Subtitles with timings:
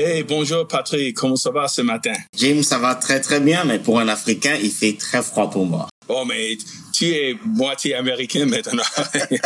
[0.00, 2.12] Hey, bonjour Patrick, comment ça va ce matin?
[2.32, 5.66] Jim, ça va très très bien, mais pour un Africain, il fait très froid pour
[5.66, 5.88] moi.
[6.06, 6.56] Oh, mais
[6.92, 8.84] tu es moitié américain maintenant.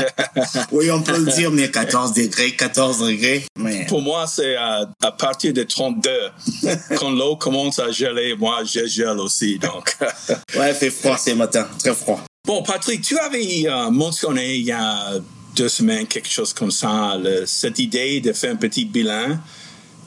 [0.73, 3.47] oui, on peut le dire, mais 14 degrés, 14 degrés.
[3.57, 3.87] Mais...
[3.87, 6.11] Pour moi, c'est à, à, partir de 32.
[6.99, 9.97] Quand l'eau commence à geler, moi, je gèle aussi, donc.
[10.55, 12.23] ouais, il fait froid ce matin, très froid.
[12.47, 15.15] Bon, Patrick, tu avais euh, mentionné il y a
[15.57, 19.39] deux semaines quelque chose comme ça, le, cette idée de faire un petit bilan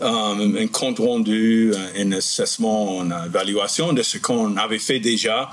[0.01, 5.49] um, un compte rendu, un assessment, une évaluation de ce qu'on avait fait déjà.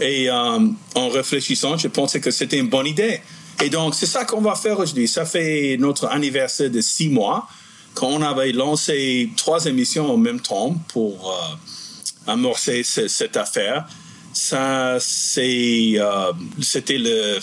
[0.00, 3.20] Et um, en réfléchissant, je pensais que c'était une bonne idée.
[3.62, 5.06] Et donc, c'est ça qu'on va faire aujourd'hui.
[5.06, 7.46] Ça fait notre anniversaire de six mois
[7.94, 13.86] qu'on avait lancé trois émissions en même temps pour euh, amorcer cette affaire.
[14.32, 17.38] Ça, c'est, euh, c'était le,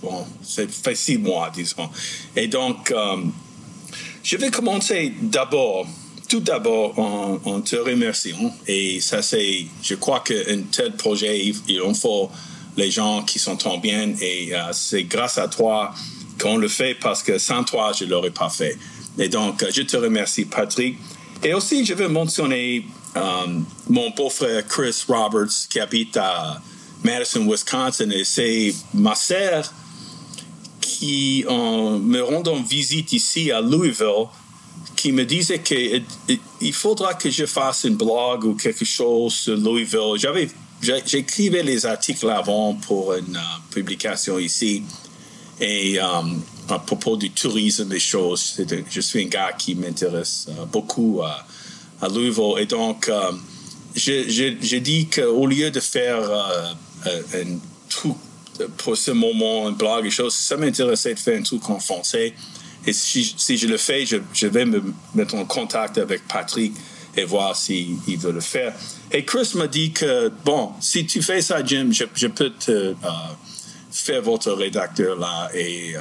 [0.00, 1.90] bon, ça fait six mois, disons.
[2.36, 2.94] Et donc,
[4.22, 5.86] je vais commencer d'abord,
[6.28, 8.54] tout d'abord en, te remerciant.
[8.66, 12.30] Et ça, c'est, je crois qu'un tel projet, il en faut
[12.76, 14.12] les gens qui s'entendent bien.
[14.20, 15.92] Et euh, c'est grâce à toi
[16.40, 18.78] qu'on le fait parce que sans toi, je ne l'aurais pas fait.
[19.18, 20.96] Et donc, je te remercie, Patrick.
[21.42, 23.20] Et aussi, je veux mentionner euh,
[23.88, 26.60] mon beau-frère Chris Roberts qui habite à
[27.02, 28.10] Madison, Wisconsin.
[28.10, 29.72] Et c'est ma sœur
[31.00, 34.26] qui, en me rendant visite ici à Louisville,
[34.96, 40.16] qui me disait qu'il faudra que je fasse un blog ou quelque chose sur Louisville.
[40.16, 40.50] J'avais,
[41.06, 44.82] j'écrivais les articles avant pour une euh, publication ici.
[45.58, 46.04] Et euh,
[46.68, 48.60] à propos du tourisme, des choses,
[48.90, 52.58] je suis un gars qui m'intéresse euh, beaucoup à, Louisville.
[52.58, 53.10] Et donc,
[53.94, 56.22] j'ai dit qu'au lieu de faire
[57.04, 57.58] un
[57.88, 58.16] truc
[58.76, 62.34] pour ce moment, un blog et choses, ça m'intéressait de faire un truc en français.
[62.86, 64.82] Et si, si je le fais, je, je, vais me
[65.14, 66.72] mettre en contact avec Patrick
[67.16, 68.72] et voir s'il veut le faire.
[69.12, 72.70] Et Chris m'a dit que, bon, si tu fais ça, Jim, je, je peux te
[72.70, 72.94] euh,
[73.90, 75.50] faire votre rédacteur là.
[75.52, 76.00] Et, euh,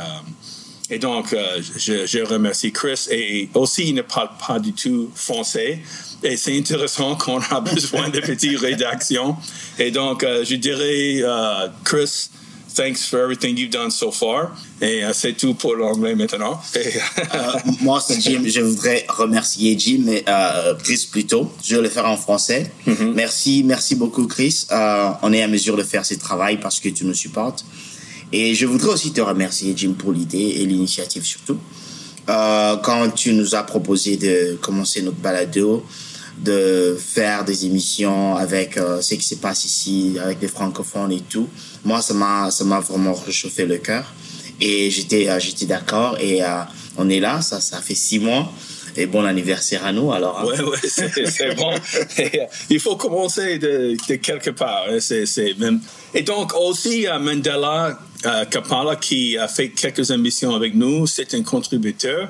[0.91, 3.07] et donc, euh, je, je, remercie Chris.
[3.11, 5.81] Et aussi, il ne parle pas du tout français.
[6.23, 9.35] Et c'est intéressant qu'on a besoin de petites rédactions.
[9.77, 11.23] Et donc, je dirais,
[11.83, 12.29] Chris,
[12.79, 14.51] thanks for everything you've done so far.
[14.81, 16.61] Et euh, c'est tout pour l'anglais maintenant.
[16.77, 18.43] euh, moi, c'est Jim.
[18.45, 21.51] Je voudrais remercier Jim et euh, Chris plutôt.
[21.61, 22.71] Je vais le faire en français.
[22.87, 23.13] Mm-hmm.
[23.13, 24.65] Merci, merci beaucoup, Chris.
[24.71, 27.65] Euh, on est à mesure de faire ce travail parce que tu nous supportes.
[28.31, 31.57] Et je voudrais aussi te remercier, Jim, pour l'idée et l'initiative surtout.
[32.27, 35.83] Quand tu nous as proposé de commencer notre balado,
[36.43, 41.21] de faire des émissions avec euh, ce qui se passe ici, avec des francophones et
[41.21, 41.49] tout.
[41.83, 44.13] Moi, ça m'a, ça m'a vraiment réchauffé le cœur.
[44.61, 46.17] Et j'étais, euh, j'étais d'accord.
[46.19, 46.61] Et euh,
[46.97, 48.51] on est là, ça, ça fait six mois.
[48.95, 50.39] Et bon anniversaire à nous, alors.
[50.39, 50.45] Hein.
[50.45, 51.71] Ouais, ouais, c'est, bon.
[52.69, 54.85] il faut commencer de, de quelque part.
[54.89, 55.79] Hein, c'est, c'est même...
[56.13, 57.99] Et donc, aussi, Mandela
[58.49, 62.29] Kapala, qui a fait quelques émissions avec nous, c'est un contributeur.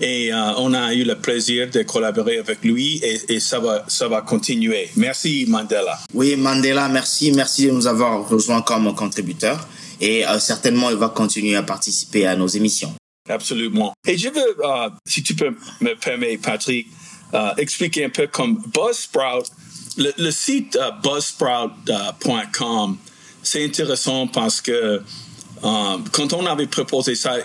[0.00, 4.08] Et euh, on a eu le plaisir de collaborer avec lui et, ça, va, ça
[4.08, 4.88] va continuer.
[4.96, 5.98] Merci Mandela.
[6.14, 7.32] Oui, Mandela, merci.
[7.32, 9.66] Merci de nous avoir rejoints comme contributeur.
[10.00, 12.92] Et euh, certainement, il va continuer à participer à nos émissions.
[13.28, 13.92] Absolument.
[14.06, 16.88] Et je veux, euh, si tu peux me permettre, Patrick,
[17.56, 19.44] expliquer un peu comme Buzzsprout.
[19.96, 22.96] Le, le site buzzsprout.com,
[23.42, 25.00] c'est intéressant parce que
[25.60, 27.36] quand on avait proposé ça,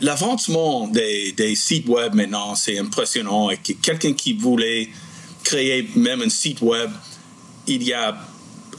[0.00, 3.50] l'avancement des, sites web maintenant, c'est impressionnant.
[3.50, 4.88] Et quelqu'un qui voulait
[5.44, 6.90] créer même un site web,
[7.66, 8.16] il y a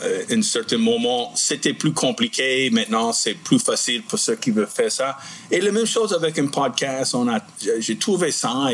[0.03, 2.69] euh, un certain moment, c'était plus compliqué.
[2.69, 5.17] Maintenant, c'est plus facile pour ceux qui veulent faire ça.
[5.49, 7.15] Et la même chose avec un podcast.
[7.15, 7.39] On a,
[7.79, 8.67] j'ai trouvé ça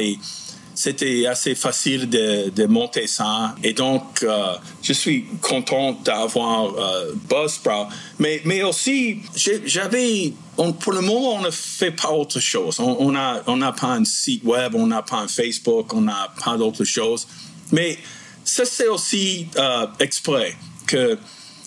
[0.75, 3.55] c'était assez facile de, de, monter ça.
[3.63, 7.87] Et donc, euh, je suis content d'avoir euh, Buzzsprout.
[8.19, 12.79] Mais, mais aussi, j'avais, pour le moment, on ne fait pas autre chose.
[12.79, 16.33] On n'a on a pas un site web, on n'a pas un Facebook, on n'a
[16.43, 17.27] pas d'autre chose.
[17.71, 17.97] Mais
[18.43, 20.55] ça, c'est aussi euh, exprès
[20.87, 21.17] que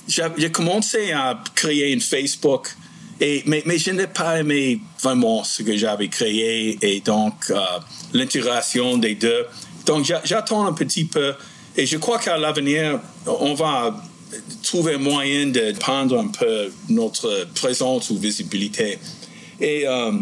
[0.08, 2.68] j'ai commencé à créer un Facebook
[3.18, 7.60] Mais, je n'ai pas aimé vraiment ce que j'avais créé et donc euh,
[8.12, 9.46] l'intégration des deux.
[9.86, 11.34] Donc j'attends un petit peu
[11.76, 13.96] et je crois qu'à l'avenir, on va
[14.62, 18.98] trouver un moyen de prendre un peu notre présence ou visibilité.
[19.60, 20.12] Et, euh,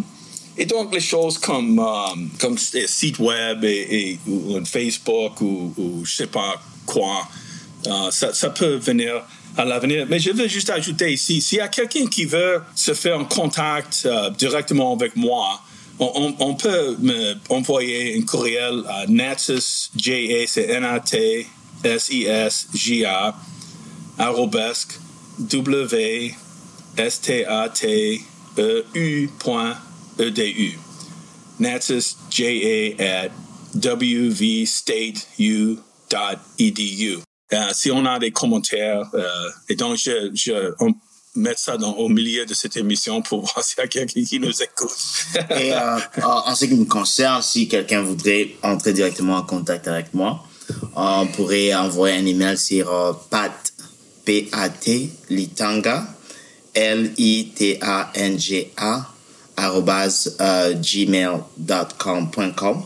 [0.69, 3.65] donc les choses comme, euh, comme site web
[4.29, 7.27] ou, un Facebook ou, ou je sais pas quoi,
[8.11, 9.23] ça, ça peut venir
[9.57, 10.07] à l'avenir.
[10.09, 13.25] Mais je veux juste ajouter ici, s'il y a quelqu'un qui veut se faire en
[13.25, 15.61] contact euh, directement avec moi,
[15.99, 21.47] on, peut me envoyer un courriel à Natsis, J-A, c'est N-A-T-S-I-S-J-A,
[24.19, 24.99] arrobesque,
[25.39, 26.29] W-S-T-A-T-E-U.edu.
[31.61, 33.31] Natsis, J-A, at
[33.75, 34.75] wvstateu.edu.
[37.53, 40.95] Euh, si on a des commentaires, euh, et donc je, je on
[41.37, 44.41] met ça dans, au milieu de cette émission pour voir s'il y a quelqu'un qui
[44.41, 44.97] nous écoute.
[45.51, 50.15] et euh, en ce qui me concerne, si quelqu'un voudrait entrer directement en contact avec
[50.15, 50.43] moi,
[50.97, 53.53] on pourrait envoyer un email sur pat,
[54.25, 56.07] P-A-T, litanga,
[56.73, 57.91] L-I-T-A-N-G-A,
[60.81, 62.83] gmail.com.com.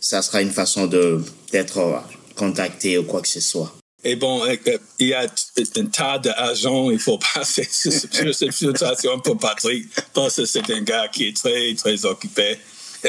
[0.00, 2.02] Ça sera une façon de d'être
[2.36, 3.72] contacté ou quoi que ce soit.
[4.04, 8.52] Et bon, euh, euh, il y a un tas d'argent, il faut passer sur cette
[8.52, 12.58] situation pour Patrick, parce que c'est un gars qui est très, très occupé.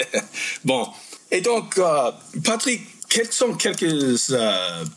[0.63, 0.87] bon,
[1.29, 2.11] et donc, euh,
[2.43, 4.33] Patrick, quelles sont quelques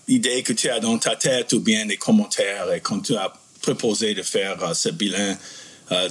[0.06, 3.32] idées que tu as dans ta tête ou bien des commentaires et quand tu as
[3.60, 5.36] proposé de faire ce bilan?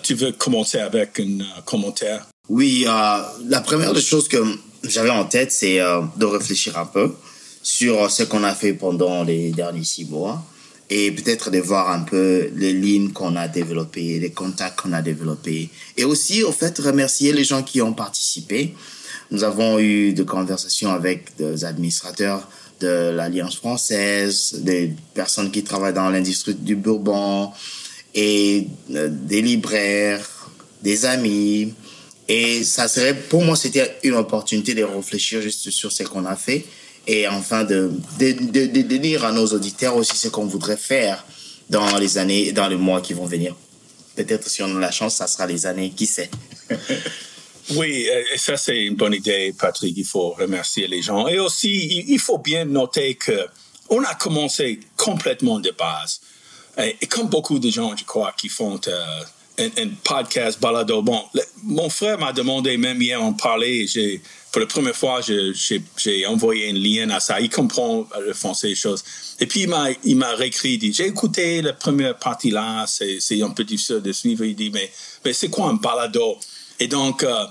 [0.02, 2.26] tu veux commencer avec un commentaire?
[2.50, 4.38] Oui, la première des choses que
[4.84, 7.14] j'avais en tête, c'est de réfléchir un peu
[7.68, 10.42] sur ce qu'on a fait pendant les derniers six mois
[10.90, 15.02] et peut-être de voir un peu les lignes qu'on a développées, les contacts qu'on a
[15.02, 15.70] développés.
[15.98, 18.74] Et aussi, au fait, remercier les gens qui ont participé.
[19.32, 22.48] Nous avons eu des conversations avec des administrateurs
[22.80, 27.52] de l'Alliance française, des personnes qui travaillent dans l'industrie du bourbon
[28.16, 30.26] et euh, des libraires,
[30.84, 31.74] des amis.
[32.30, 36.38] Et ça serait, pour moi, c'était une opportunité de réfléchir juste sur ce qu'on a
[36.38, 36.66] fait
[37.08, 38.34] et enfin de, de,
[38.66, 41.26] de, dire à nos auditeurs aussi ce qu'on voudrait faire
[41.70, 43.56] dans les années, dans les mois qui vont venir.
[44.16, 46.30] Peut-être si on a la chance, ça sera les années, qui sait.
[47.76, 49.96] oui, et ça c'est une bonne idée, Patrick.
[49.96, 51.28] Il faut remercier les gens.
[51.28, 53.48] Et aussi, il faut bien noter que
[53.90, 56.20] on a commencé complètement de base.
[56.78, 59.24] Et, comme beaucoup de gens, je crois, qui font euh,
[59.60, 61.02] un, podcast balado.
[61.02, 61.24] Bon,
[61.64, 64.22] mon frère m'a demandé, même hier, on parlait, j'ai,
[64.52, 67.40] pour la première fois, j'ai envoyé un lien à ça.
[67.40, 69.04] Il comprend le français, les choses.
[69.40, 72.86] Et puis, il m'a, il m'a réécrit, il dit, j'ai écouté la première partie là,
[72.88, 74.46] c'est, un peu difficile de suivre.
[74.46, 74.90] Il dit, mais,
[75.26, 76.38] mais c'est quoi un balado?
[76.80, 77.46] Et donc, euh,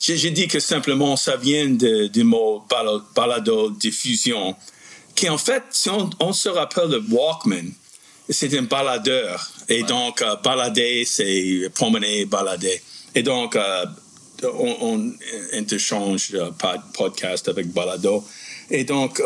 [0.00, 2.64] j'ai, dit que simplement, ça vient de, du mot
[3.14, 4.56] balado, diffusion,
[5.14, 7.72] qui en fait, si on, on se rappelle de Walkman,
[8.28, 9.50] c'est un baladeur.
[9.68, 12.80] Et donc, euh, balader, c'est promener, balader.
[13.14, 13.86] Et donc, euh,
[14.44, 15.12] on, on,
[15.52, 16.50] interchange euh,
[16.92, 18.24] podcast avec balado.
[18.70, 19.20] Et donc,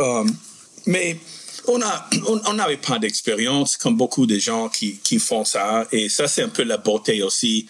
[0.87, 1.19] mais
[1.67, 2.09] on a,
[2.47, 5.87] on n'avait pas d'expérience comme beaucoup de gens qui, qui font ça.
[5.93, 7.67] Et ça, c'est un peu la beauté aussi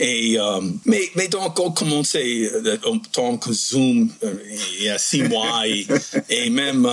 [0.00, 4.34] et, euh, mais, mais donc, on commençait euh, en tant que Zoom euh,
[4.78, 5.86] il y a six mois et,
[6.30, 6.88] et même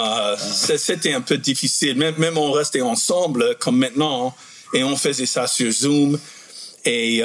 [0.59, 1.95] c'était un peu difficile.
[1.95, 4.35] Même, même on restait ensemble comme maintenant
[4.73, 6.19] et on faisait ça sur Zoom.
[6.89, 7.21] Et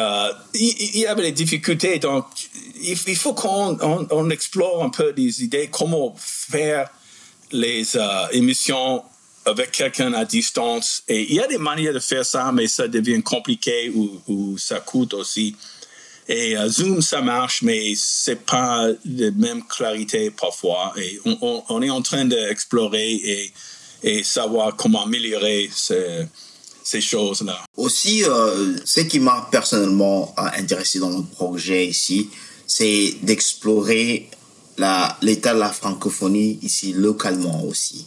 [0.55, 2.01] il, y avait des difficultés.
[2.01, 2.27] Donc,
[2.83, 3.79] il, faut qu'on
[4.11, 6.91] on, explore un peu des idées, comment faire
[7.53, 7.85] les
[8.33, 9.05] émissions
[9.47, 11.05] avec quelqu'un à distance.
[11.07, 14.81] Et il y a des manières de faire ça, mais ça devient compliqué ou, ça
[14.81, 15.55] coûte aussi.
[16.29, 20.93] Et euh, Zoom, ça marche, mais c'est pas de même clarité parfois.
[20.97, 23.53] Et on, est en train d'explorer et,
[24.03, 26.27] et savoir comment améliorer ces,
[27.01, 27.59] choses-là.
[27.77, 32.29] Aussi, euh, ce qui m'a personnellement intéressé dans notre projet ici,
[32.67, 34.29] c'est d'explorer
[35.23, 38.07] l'état de la francophonie ici localement aussi.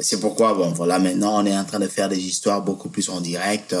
[0.00, 3.08] C'est pourquoi, bon, voilà, maintenant, on est en train de faire des histoires beaucoup plus
[3.08, 3.74] en direct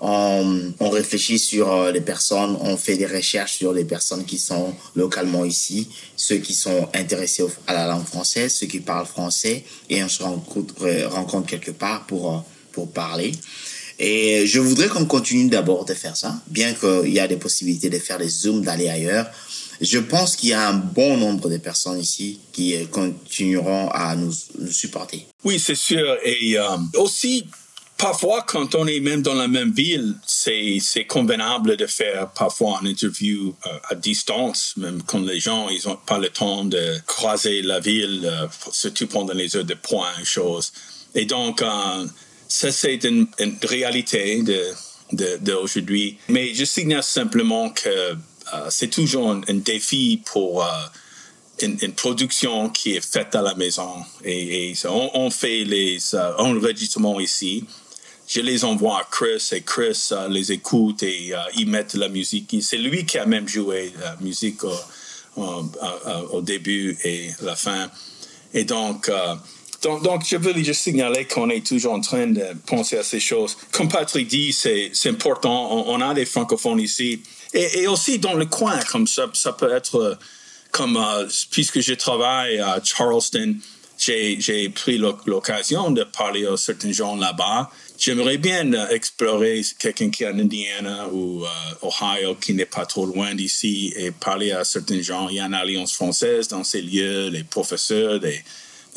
[0.00, 4.74] on, réfléchit sur euh, les personnes, on fait des recherches sur les personnes qui sont
[4.94, 10.02] localement ici, ceux qui sont intéressés à la langue française, ceux qui parlent français, et
[10.02, 12.38] on se rencontre, euh, rencontre quelque part pour, euh,
[12.72, 13.32] pour parler.
[13.98, 17.90] Et je voudrais qu'on continue d'abord de faire ça, bien qu'il y a des possibilités
[17.90, 19.26] de faire des zooms, d'aller ailleurs.
[19.80, 24.32] Je pense qu'il y a un bon nombre de personnes ici qui continueront à nous,
[24.70, 25.26] supporter.
[25.44, 26.16] Oui, c'est sûr.
[26.24, 26.56] Et
[26.94, 27.44] aussi,
[27.98, 32.88] parfois, quand on est même dans la même ville, c'est, convenable de faire parfois une
[32.88, 37.62] interview euh, à distance, même quand les gens, ils ont pas le temps de croiser
[37.62, 40.72] la ville, euh, surtout pendant les heures de pointe choses.
[41.14, 42.06] Et donc, euh,
[42.48, 43.28] ça, c'est une,
[43.62, 44.64] réalité de,
[45.12, 46.18] de, d'aujourd'hui.
[46.28, 48.16] Mais je signale simplement que
[48.70, 50.66] c'est toujours un, défi pour
[51.60, 53.90] une, une, production qui est faite à la maison.
[54.24, 57.64] Et, on, fait les enregistrements ici
[58.28, 62.08] je les envoie à Chris et Chris euh, les écoute et euh, ils mettent la
[62.08, 62.54] musique.
[62.60, 64.60] C'est lui qui a même joué la musique
[65.36, 67.90] au, début et la fin.
[68.52, 69.34] Et donc, euh,
[69.82, 73.56] donc, je veux juste signaler qu'on est toujours en train de penser à ces choses.
[73.72, 75.86] Comme Patrick dit, c'est important.
[75.88, 77.22] On, a des francophones ici.
[77.54, 80.18] Et, aussi dans le coin, comme ça, ça peut être
[80.72, 80.98] comme,
[81.50, 83.56] puisque je travaille à Charleston,
[83.96, 90.22] j'ai pris l'occasion de parler à certains gens là-bas J'aimerais bien euh, explorer quelqu'un qui
[90.22, 91.48] est en Indiana ou euh,
[91.82, 95.28] Ohio, qui n'est pas trop loin d'ici, et parler à certains gens.
[95.28, 98.40] Il y a une alliance française dans ces lieux, les professeurs, des,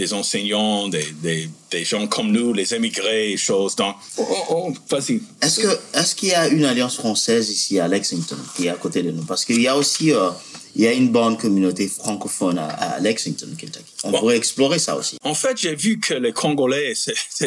[0.02, 3.76] des enseignants, des, des, des, gens comme nous, les émigrés, choses.
[3.76, 5.22] Donc, oh, oh, oh, vas-y.
[5.44, 8.80] Est-ce que est-ce qu'il y a une alliance française ici à Lexington qui est à
[8.86, 9.24] côté de nous?
[9.24, 10.32] Parce qu'il y a aussi euh,
[10.76, 13.94] il y a une bonne communauté francophone à, Lexington, Kentucky.
[14.04, 15.18] On pourrait explorer ça aussi.
[15.24, 16.94] En fait, j'ai vu que les Congolais,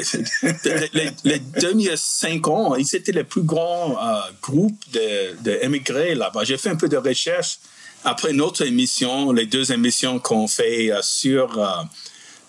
[1.25, 4.79] les, derniers cinq ans, ils étaient le plus grand euh, groupe
[5.43, 6.45] d'émigrés de, là-bas.
[6.45, 7.59] J'ai fait un peu de recherche
[8.05, 11.83] après notre émission, les deux émissions qu'on fait euh, sur euh,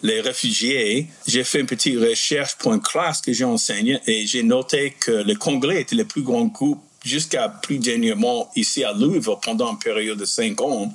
[0.02, 1.08] les réfugiés.
[1.28, 5.12] J'ai fait une petite recherche pour une classe que j'ai enseignée et j'ai noté que
[5.12, 9.80] les Congolais étaient le plus grand groupe jusqu'à plus dernièrement ici à Louisville pendant une
[9.80, 10.94] période de cinq ans.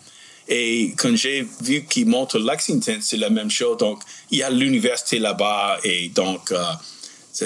[0.48, 3.76] Et quand j'ai vu qu'ils montrent Lexington, c'est la même chose.
[3.76, 4.02] Donc,
[4.32, 6.62] il y a l'université là-bas et donc, euh,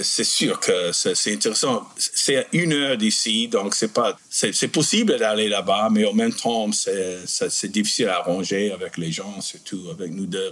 [0.02, 1.86] c'est sûr que c'est intéressant.
[1.96, 6.70] C'est une heure d'ici, donc c'est pas, c'est possible d'aller là-bas, mais en même temps,
[6.72, 10.50] c'est difficile à arranger avec les gens, surtout avec nous deux.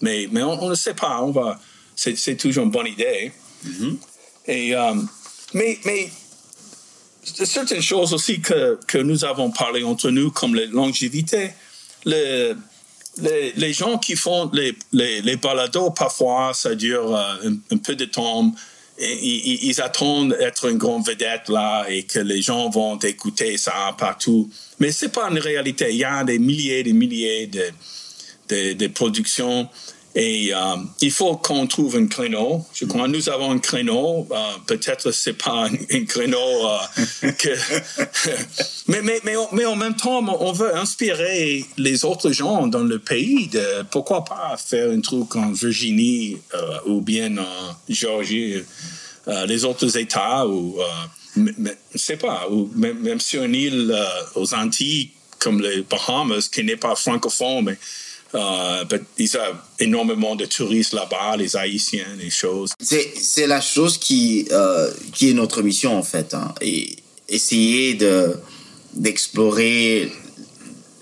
[0.00, 1.20] mais, mais on, ne sait pas.
[1.22, 1.58] On va,
[1.96, 3.32] c'est toujours une bonne idée.
[3.66, 3.96] Mm-hmm.
[4.46, 4.94] Et, euh,
[5.54, 6.08] mais, mais
[7.22, 11.50] certaines choses aussi que, que nous avons parlé entre nous, comme la longévité.
[12.04, 12.54] Les,
[13.18, 17.96] les, les, gens qui font les, les, les balados, parfois, ça dure euh, un, peu
[17.96, 18.52] de temps.
[19.00, 23.94] Ils, ils, attendent d'être une grande vedette là et que les gens vont écouter ça
[23.96, 24.50] partout.
[24.80, 25.86] Mais c'est pas une réalité.
[25.90, 27.48] Il y a des milliers et des milliers
[28.48, 29.68] de productions
[30.20, 30.58] et euh,
[31.00, 32.66] il faut qu'on trouve un créneau.
[32.74, 34.26] Je crois que nous avons un créneau.
[34.28, 36.78] Euh, peut-être c'est pas un, créneau euh,
[38.88, 39.20] mais, mais,
[39.52, 43.48] mais, en même temps, on veut inspirer les autres gens dans le pays.
[43.92, 46.38] Pourquoi pas faire un truc en Virginie
[46.86, 48.56] ou bien en Géorgie,
[49.46, 50.78] les autres États ou...
[51.36, 51.52] je
[51.94, 53.96] sais pas, ou même, même sur une île
[54.34, 57.76] aux Antilles comme les Bahamas, qui n'est pas francophone,
[58.34, 58.84] Uh,
[59.16, 62.72] il y a énormément de touristes là-bas, les Haïtiens, les choses.
[62.78, 66.96] C'est la chose qui, euh, qui est notre mission en fait, hein, et
[67.28, 68.36] essayer de
[68.94, 70.10] d'explorer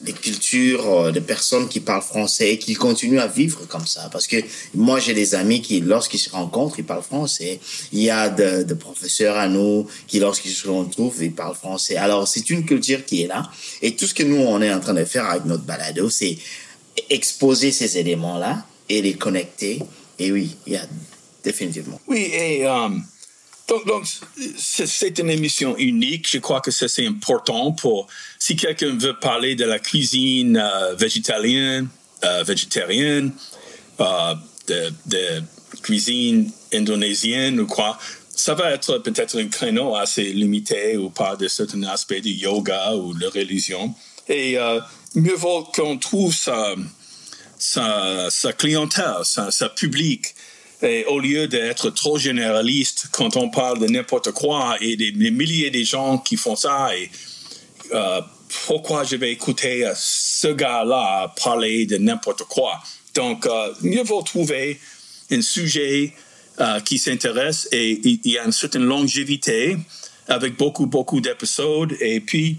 [0.04, 4.08] les cultures euh, des personnes qui parlent français et qui continuent à vivre comme ça.
[4.12, 4.36] Parce que
[4.74, 7.58] moi, j'ai des amis qui, lorsqu'ils se rencontrent, ils parlent français.
[7.92, 11.96] Il y a de, de professeurs à nous qui, lorsqu'ils se retrouvent, ils parlent français.
[11.96, 13.50] Alors, c'est une culture qui est là.
[13.82, 16.38] Et tout ce que nous, on est en train de faire avec notre balado, c'est
[17.10, 19.82] exposer ces éléments-là et les connecter.
[20.18, 20.86] Et oui, il y a
[21.44, 22.00] définitivement.
[22.08, 23.04] Oui, et um,
[23.68, 24.04] donc, donc
[24.56, 26.28] c'est une émission unique.
[26.30, 28.06] Je crois que c'est important pour
[28.38, 31.88] si quelqu'un veut parler de la cuisine euh, végétalienne,
[32.24, 33.32] euh, végétarienne,
[34.00, 34.34] euh,
[34.68, 35.42] de, de,
[35.82, 37.98] cuisine indonésienne ou quoi.
[38.30, 42.94] Ça va être peut-être un créneau assez limité ou pas de certains aspects du yoga
[42.94, 43.94] ou de la religion.
[44.28, 44.58] Et
[45.16, 46.74] mieux vaut qu'on trouve sa,
[47.58, 50.34] sa, clientèle, sa, public.
[50.82, 55.70] Et au lieu d'être trop généraliste quand on parle de n'importe quoi et des, milliers
[55.70, 56.90] de gens qui font ça
[57.92, 58.20] euh,
[58.66, 62.82] pourquoi je vais écouter ce gars-là parler de n'importe quoi?
[63.14, 64.78] Donc, euh, mieux vaut trouver
[65.30, 66.12] un sujet
[66.60, 69.78] euh, qui s'intéresse et il y a une certaine longévité
[70.28, 72.58] avec beaucoup, beaucoup d'épisodes et puis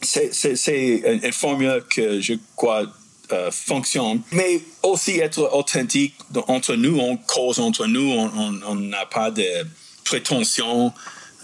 [0.00, 2.84] c'est une formule que je crois
[3.32, 6.14] euh, fonctionne, mais aussi être authentique
[6.46, 9.44] entre nous, on cause entre nous, on n'a pas de
[10.04, 10.92] prétention.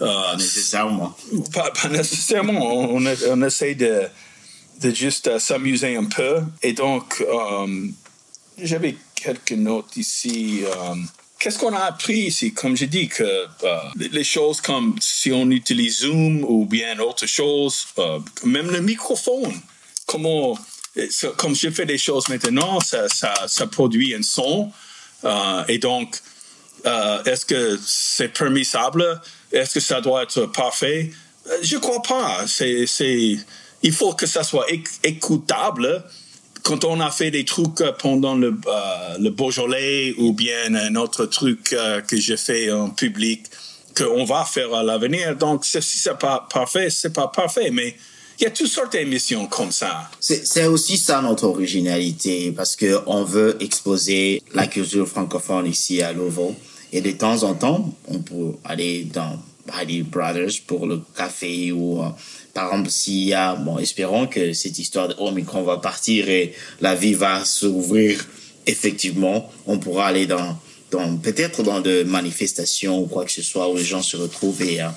[0.01, 1.15] Euh, nécessairement.
[1.53, 2.89] Pas, nécessairement.
[2.89, 4.07] On, on, essaie de,
[4.81, 6.41] de juste euh, s'amuser un peu.
[6.63, 7.23] Et donc,
[8.57, 10.63] j'avais quelques notes ici.
[11.45, 12.55] Qu'est-ce qu'on a appris ici?
[12.55, 17.27] Comme j'ai dit, que euh, les choses comme si on utilise Zoom ou bien autre
[17.27, 19.53] chose, euh, même le microphone,
[20.07, 20.57] comment,
[21.37, 24.71] comme je fais des choses maintenant, ça, produit un son.
[25.23, 26.19] Euh, et donc,
[26.83, 29.21] est-ce que c'est permissible?
[29.51, 31.11] Est-ce que ça doit être parfait?
[31.61, 32.45] Je crois pas.
[32.47, 33.37] C'est,
[33.83, 34.65] il faut que ça soit
[35.03, 36.03] écoutable
[36.65, 41.27] quand on a fait des trucs pendant le, euh, le Beaujolais ou bien un autre
[41.27, 43.43] truc euh, que j'ai fait en public
[43.95, 45.35] qu'on va faire à l'avenir.
[45.37, 47.95] Donc, si c'est pas parfait, c'est pas parfait, mais
[48.39, 50.09] il y a toutes sortes d'émissions comme ça.
[50.19, 56.13] C'est aussi ça notre originalité, parce que on veut exposer la culture francophone ici à
[56.13, 56.53] Louvain.
[56.91, 59.39] Et de temps en temps, on peut aller dans
[59.71, 62.09] Hardy Brothers pour le café ou euh,
[62.55, 66.53] par exemple, s'il y a, bon, espérons que cette histoire de Omicron va partir et
[66.79, 68.25] la vie va s'ouvrir,
[68.65, 70.57] effectivement, on pourra aller dans,
[70.89, 74.61] dans peut-être dans des manifestations ou quoi que ce soit où les gens se retrouvent
[74.61, 74.87] et euh,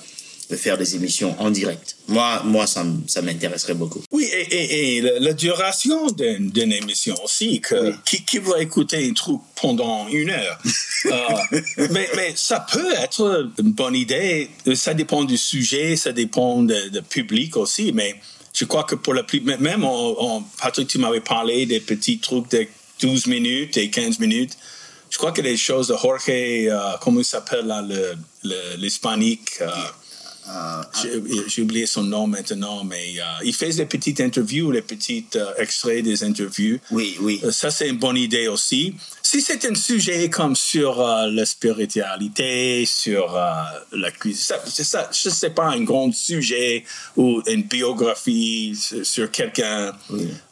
[0.49, 1.95] de faire des émissions en direct.
[2.07, 4.01] Moi, moi ça, ça m'intéresserait beaucoup.
[4.11, 9.39] Oui, et, et, la, duration d'une émission aussi, que, qui, qui va écouter un truc
[9.61, 10.59] pendant une heure.
[11.05, 14.49] Euh, mais, mais ça peut être une bonne idée.
[14.75, 16.75] Ça dépend du sujet, ça dépend du
[17.09, 18.15] public aussi, mais
[18.53, 19.39] je crois que pour la plus...
[19.39, 22.67] Même, on, Patrick, tu m'avais parlé des petits trucs de
[23.01, 24.57] 12 minutes et 15 minutes.
[25.09, 27.73] Je crois que les choses de Jorge, euh, comment il s'appelle,
[28.77, 29.59] l'hispanique...
[29.61, 29.65] Le,
[30.49, 30.83] euh,
[31.47, 35.53] j'ai oublié son nom maintenant, mais euh, il fait des petites interviews, les petits euh,
[35.57, 36.79] extraits des interviews.
[36.91, 37.41] Oui, oui.
[37.51, 38.95] ça, c'est une bonne idée aussi.
[39.21, 43.33] Si c'est un sujet comme sur la spiritualité, sur
[43.91, 46.83] la cuisine, ça, ça, sais pas un grand sujet
[47.15, 49.93] ou une biographie sur quelqu'un.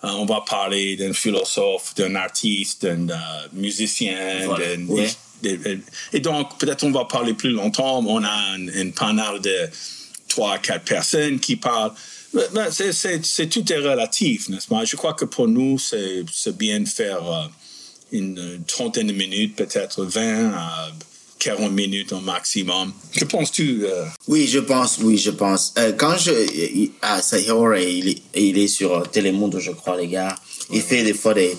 [0.03, 3.17] on va parler d'un philosophe, d'un artiste, d'un
[3.53, 4.15] musicien,
[5.43, 8.03] et donc, peut-être on va parler plus longtemps.
[8.05, 9.55] On a un, panel de
[10.27, 11.93] trois, quatre personnes qui parlent.
[12.71, 14.85] C'est tout est relatif, n'est-ce pas?
[14.85, 17.45] Je crois que pour nous, c'est bien de faire euh,
[18.11, 20.91] une trentaine de minutes, peut-être 20 à
[21.39, 22.91] 40 minutes au maximum.
[23.15, 23.85] Que penses-tu?
[23.85, 24.05] Euh?
[24.27, 25.73] Oui, je pense, oui, je pense.
[25.77, 26.31] Euh, quand je.
[27.01, 27.21] Ah,
[27.79, 30.35] il, il est sur Télémundo, je crois, les gars.
[30.71, 31.55] Il fait des fois des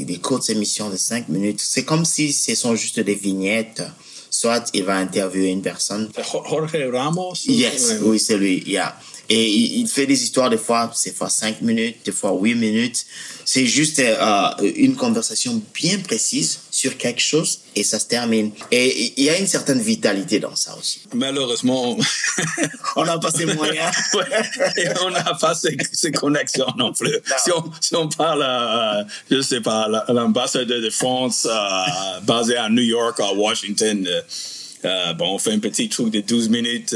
[0.00, 1.60] des, courtes émissions de 5 minutes.
[1.60, 3.82] C'est comme si ce sont juste des vignettes.
[4.30, 6.10] Soit il va interviewer une personne.
[6.16, 7.34] Jorge Ramos?
[7.44, 8.62] Yes, oui, c'est lui.
[8.66, 8.96] Yeah.
[9.28, 13.06] Et il, fait des histoires des fois, c'est fois 5 minutes, des fois 8 minutes.
[13.44, 18.52] C'est juste euh, une conversation bien précise sur quelque chose et ça se termine.
[18.70, 21.02] Et il y a une certaine vitalité dans ça aussi.
[21.14, 21.96] Malheureusement,
[22.96, 23.90] on n'a pas ces moyens.
[24.76, 27.18] et on n'a pas ces, connexions non plus.
[27.80, 33.32] Si, on, parle, je sais pas, l'ambassadeur de France euh, basé à New York, à
[33.32, 34.06] Washington,
[34.84, 36.94] euh, bon, on fait un petit truc de 12 minutes.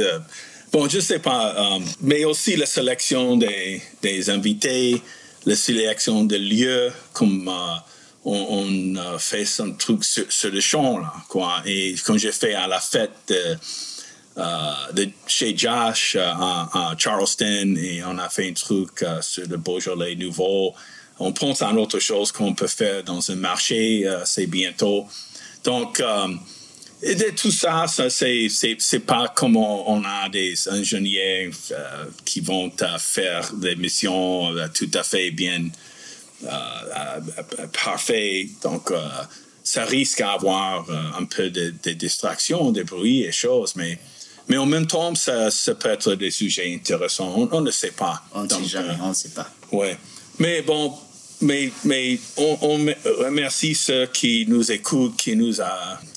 [0.73, 5.01] Bon, je sais pas, euh, mais aussi la sélection des, des, invités,
[5.45, 7.77] la sélection des lieux, comme euh,
[8.25, 11.63] on, on fait son truc sur, le champ, là, quoi.
[11.65, 13.55] Et comme j'ai fait à la fête euh,
[14.93, 20.75] de chez Josh à, Charleston, et on a fait un truc sur le Beaujolais nouveau.
[21.19, 25.07] On pense à autre chose qu'on peut faire dans un marché, c'est bientôt.
[25.65, 26.03] Donc,
[27.03, 32.41] et de tout ça, ça c'est, c'est, pas comme on, a des ingénieurs euh, qui
[32.41, 35.69] vont faire des missions euh, tout à fait bien
[36.45, 37.21] euh,
[37.85, 38.49] parfait.
[38.63, 38.93] Donc,
[39.63, 40.87] ça risque d'avoir
[41.19, 43.99] un peu de, de, distraction, de bruit et choses, mais,
[44.49, 47.49] mais en même temps, ça, ça peut être des sujets intéressants.
[47.51, 48.23] On, ne sait pas.
[48.33, 49.51] On ne sait jamais, on ne sait pas.
[49.73, 49.99] Ouais.
[50.39, 50.95] Mais bon,
[51.41, 55.61] mais, mais on, remercie ceux qui nous écoutent, qui nous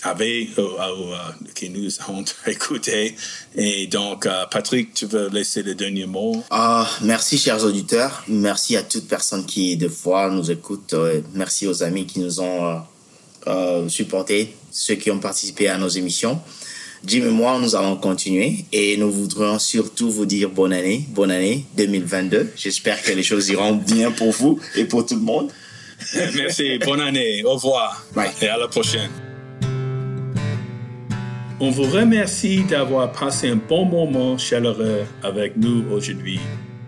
[0.03, 1.15] avaient, euh, euh,
[1.55, 3.15] qui nous ont écoutés.
[3.55, 6.43] Et donc, euh, Patrick, tu veux laisser le dernier mot?
[6.49, 8.23] Ah, merci, chers auditeurs.
[8.27, 10.95] Merci à toute personne qui, de fois, nous écoute.
[11.33, 12.81] merci aux amis qui nous ont
[13.87, 16.39] supportés, ceux qui ont participé à nos émissions.
[17.05, 21.31] Jim et moi, nous allons continuer et nous voudrions surtout vous dire bonne année, bonne
[21.31, 22.51] année 2022.
[22.57, 25.49] J'espère que les choses iront bien pour vous et pour tout le monde.
[26.35, 28.05] Merci, bonne année, au revoir
[28.41, 29.09] et à la prochaine.
[31.61, 36.39] On vous remercie d'avoir passé un bon moment chaleureux avec nous aujourd'hui.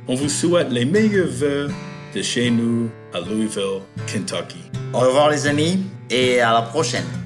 [0.08, 1.70] On vous souhaite les meilleurs vœux
[2.16, 4.60] de chez nous à Louisville, Kentucky.
[4.94, 7.21] Au revoir les amis et à la prochaine.